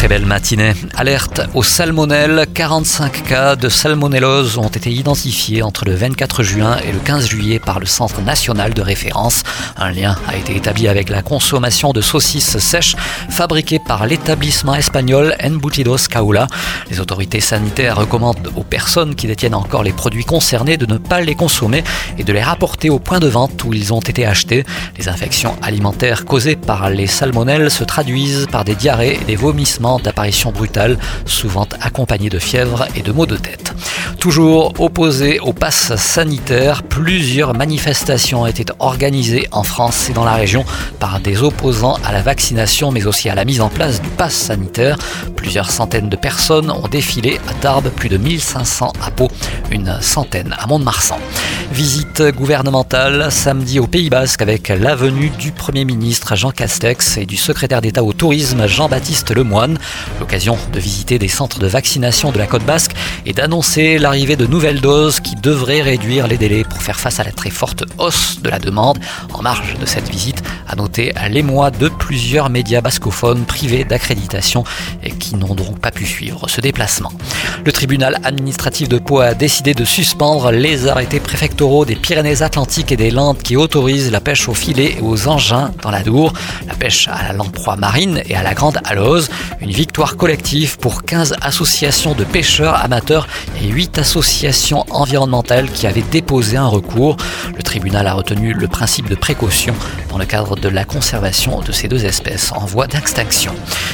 Très 0.00 0.08
belle 0.08 0.24
matinée. 0.24 0.72
Alerte 0.96 1.42
aux 1.52 1.62
salmonelles. 1.62 2.46
45 2.54 3.22
cas 3.22 3.54
de 3.54 3.68
salmonellose 3.68 4.56
ont 4.56 4.68
été 4.68 4.90
identifiés 4.90 5.60
entre 5.62 5.84
le 5.84 5.94
24 5.94 6.42
juin 6.42 6.78
et 6.78 6.90
le 6.90 6.98
15 7.00 7.28
juillet 7.28 7.58
par 7.58 7.80
le 7.80 7.84
Centre 7.84 8.22
national 8.22 8.72
de 8.72 8.80
référence. 8.80 9.42
Un 9.76 9.90
lien 9.90 10.16
a 10.26 10.38
été 10.38 10.56
établi 10.56 10.88
avec 10.88 11.10
la 11.10 11.20
consommation 11.20 11.92
de 11.92 12.00
saucisses 12.00 12.56
sèches 12.56 12.96
fabriquées 13.28 13.78
par 13.78 14.06
l'établissement 14.06 14.74
espagnol 14.74 15.36
Embutidos 15.44 16.08
Caula. 16.10 16.46
Les 16.90 16.98
autorités 16.98 17.40
sanitaires 17.40 17.96
recommandent 17.96 18.50
aux 18.56 18.64
personnes 18.64 19.14
qui 19.14 19.26
détiennent 19.26 19.54
encore 19.54 19.82
les 19.82 19.92
produits 19.92 20.24
concernés 20.24 20.78
de 20.78 20.86
ne 20.86 20.96
pas 20.96 21.20
les 21.20 21.34
consommer 21.34 21.84
et 22.16 22.24
de 22.24 22.32
les 22.32 22.42
rapporter 22.42 22.88
au 22.88 23.00
point 23.00 23.20
de 23.20 23.28
vente 23.28 23.64
où 23.64 23.74
ils 23.74 23.92
ont 23.92 24.00
été 24.00 24.24
achetés. 24.24 24.64
Les 24.96 25.10
infections 25.10 25.56
alimentaires 25.60 26.24
causées 26.24 26.56
par 26.56 26.88
les 26.88 27.06
salmonelles 27.06 27.70
se 27.70 27.84
traduisent 27.84 28.46
par 28.50 28.64
des 28.64 28.74
diarrhées 28.74 29.18
et 29.20 29.24
des 29.24 29.36
vomissements 29.36 29.89
d'apparitions 29.98 30.52
brutales, 30.52 30.98
souvent 31.24 31.66
accompagnées 31.80 32.28
de 32.28 32.38
fièvre 32.38 32.86
et 32.94 33.02
de 33.02 33.12
maux 33.12 33.26
de 33.26 33.36
tête. 33.36 33.69
Toujours 34.20 34.74
opposé 34.78 35.40
au 35.40 35.54
pass 35.54 35.96
sanitaire, 35.96 36.82
plusieurs 36.82 37.54
manifestations 37.54 38.42
ont 38.42 38.46
été 38.46 38.66
organisées 38.78 39.48
en 39.50 39.62
France 39.62 40.10
et 40.10 40.12
dans 40.12 40.26
la 40.26 40.34
région 40.34 40.62
par 40.98 41.20
des 41.20 41.42
opposants 41.42 41.96
à 42.04 42.12
la 42.12 42.20
vaccination 42.20 42.92
mais 42.92 43.06
aussi 43.06 43.30
à 43.30 43.34
la 43.34 43.46
mise 43.46 43.62
en 43.62 43.70
place 43.70 44.02
du 44.02 44.10
pass 44.10 44.34
sanitaire. 44.34 44.98
Plusieurs 45.36 45.70
centaines 45.70 46.10
de 46.10 46.16
personnes 46.16 46.70
ont 46.70 46.86
défilé 46.86 47.40
à 47.48 47.54
Tarbes, 47.54 47.88
plus 47.88 48.10
de 48.10 48.18
1500 48.18 48.92
à 49.02 49.10
Pau, 49.10 49.28
une 49.70 49.96
centaine 50.02 50.54
à 50.58 50.66
Mont-de-Marsan. 50.66 51.16
Visite 51.72 52.22
gouvernementale 52.36 53.30
samedi 53.30 53.78
au 53.78 53.86
Pays 53.86 54.10
Basque 54.10 54.42
avec 54.42 54.68
la 54.68 54.96
venue 54.96 55.30
du 55.30 55.52
Premier 55.52 55.84
ministre 55.86 56.36
Jean 56.36 56.50
Castex 56.50 57.16
et 57.16 57.26
du 57.26 57.36
secrétaire 57.36 57.80
d'État 57.80 58.02
au 58.02 58.12
tourisme 58.12 58.66
Jean-Baptiste 58.66 59.34
Lemoine. 59.34 59.78
L'occasion 60.18 60.58
de 60.72 60.80
visiter 60.80 61.18
des 61.18 61.28
centres 61.28 61.58
de 61.58 61.68
vaccination 61.68 62.32
de 62.32 62.38
la 62.38 62.46
côte 62.46 62.64
basque 62.64 62.92
et 63.24 63.32
d'annoncer 63.32 63.98
de 64.10 64.46
nouvelles 64.46 64.80
doses 64.80 65.20
qui 65.20 65.36
devraient 65.36 65.82
réduire 65.82 66.26
les 66.26 66.36
délais 66.36 66.64
pour 66.64 66.82
faire 66.82 66.98
face 66.98 67.20
à 67.20 67.24
la 67.24 67.30
très 67.30 67.48
forte 67.48 67.84
hausse 67.98 68.40
de 68.42 68.50
la 68.50 68.58
demande. 68.58 68.98
En 69.32 69.40
marge 69.40 69.76
de 69.78 69.86
cette 69.86 70.08
visite, 70.08 70.42
à 70.66 70.74
noter 70.74 71.12
l'émoi 71.30 71.70
de 71.70 71.88
plusieurs 71.88 72.50
médias 72.50 72.80
bascophones 72.80 73.44
privés 73.44 73.84
d'accréditation 73.84 74.64
et 75.04 75.12
qui 75.12 75.36
n'ont 75.36 75.54
donc 75.54 75.78
pas 75.78 75.92
pu 75.92 76.06
suivre 76.06 76.48
ce 76.48 76.60
déplacement. 76.60 77.12
Le 77.62 77.72
tribunal 77.72 78.18
administratif 78.24 78.88
de 78.88 78.98
Pau 78.98 79.20
a 79.20 79.34
décidé 79.34 79.74
de 79.74 79.84
suspendre 79.84 80.50
les 80.50 80.88
arrêtés 80.88 81.20
préfectoraux 81.20 81.84
des 81.84 81.94
Pyrénées-Atlantiques 81.94 82.90
et 82.90 82.96
des 82.96 83.10
Landes 83.10 83.36
qui 83.36 83.54
autorisent 83.54 84.10
la 84.10 84.22
pêche 84.22 84.48
au 84.48 84.54
filet 84.54 84.96
et 84.98 85.02
aux 85.02 85.28
engins 85.28 85.70
dans 85.82 85.90
la 85.90 86.02
Dour, 86.02 86.32
la 86.66 86.74
pêche 86.74 87.06
à 87.08 87.22
la 87.22 87.32
lamproie 87.34 87.76
marine 87.76 88.22
et 88.24 88.34
à 88.34 88.42
la 88.42 88.54
grande 88.54 88.78
halose. 88.84 89.28
Une 89.60 89.70
victoire 89.70 90.16
collective 90.16 90.78
pour 90.78 91.02
15 91.02 91.36
associations 91.42 92.14
de 92.14 92.24
pêcheurs 92.24 92.76
amateurs 92.82 93.28
et 93.62 93.66
8 93.66 93.98
associations 93.98 94.86
environnementales 94.88 95.70
qui 95.70 95.86
avaient 95.86 96.04
déposé 96.10 96.56
un 96.56 96.66
recours. 96.66 97.18
Le 97.54 97.62
tribunal 97.62 98.06
a 98.06 98.14
retenu 98.14 98.54
le 98.54 98.68
principe 98.68 99.10
de 99.10 99.14
précaution 99.14 99.74
dans 100.08 100.16
le 100.16 100.24
cadre 100.24 100.56
de 100.56 100.68
la 100.70 100.86
conservation 100.86 101.60
de 101.60 101.72
ces 101.72 101.88
deux 101.88 102.06
espèces 102.06 102.52
en 102.52 102.64
voie 102.64 102.86
d'extinction. 102.86 103.52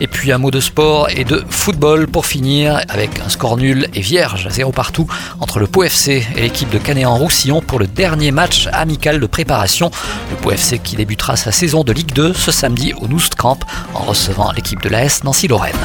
Et 0.00 0.06
puis 0.06 0.30
un 0.30 0.38
mot 0.38 0.52
de 0.52 0.60
sport 0.60 1.08
et 1.10 1.24
de 1.24 1.42
football 1.50 2.06
pour 2.06 2.24
finir 2.24 2.80
avec 2.88 3.18
un 3.18 3.28
score 3.28 3.47
nul 3.56 3.88
et 3.94 4.00
vierge, 4.00 4.48
zéro 4.50 4.72
partout, 4.72 5.06
entre 5.40 5.58
le 5.58 5.66
Pau 5.66 5.82
FC 5.82 6.26
et 6.36 6.42
l'équipe 6.42 6.70
de 6.70 6.78
Canet-en-Roussillon 6.78 7.60
pour 7.62 7.78
le 7.78 7.86
dernier 7.86 8.30
match 8.30 8.68
amical 8.72 9.20
de 9.20 9.26
préparation. 9.26 9.90
Le 10.30 10.36
Pau 10.36 10.50
FC 10.50 10.78
qui 10.78 10.96
débutera 10.96 11.36
sa 11.36 11.52
saison 11.52 11.84
de 11.84 11.92
Ligue 11.92 12.12
2 12.12 12.32
ce 12.32 12.50
samedi 12.50 12.92
au 12.94 13.08
Noust 13.08 13.34
Camp 13.34 13.58
en 13.94 14.00
recevant 14.00 14.52
l'équipe 14.52 14.82
de 14.82 14.88
l'AS 14.88 15.24
Nancy-Lorraine. 15.24 15.76